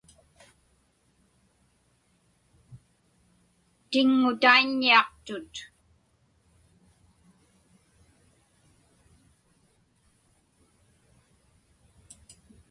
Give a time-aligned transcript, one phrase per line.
[3.89, 5.55] Tiŋŋutaiññiaqtut.